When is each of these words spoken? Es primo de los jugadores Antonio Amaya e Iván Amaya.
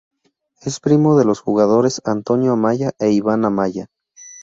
Es 0.61 0.79
primo 0.79 1.15
de 1.15 1.25
los 1.25 1.41
jugadores 1.41 2.01
Antonio 2.05 2.53
Amaya 2.53 2.89
e 2.97 3.11
Iván 3.11 3.45
Amaya. 3.45 3.85